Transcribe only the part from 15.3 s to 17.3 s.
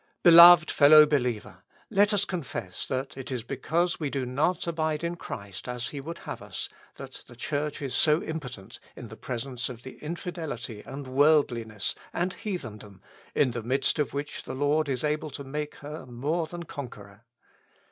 make her more than conqueror.